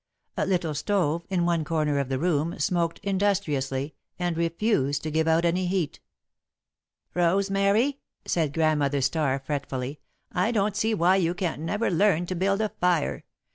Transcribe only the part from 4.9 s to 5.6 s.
to give out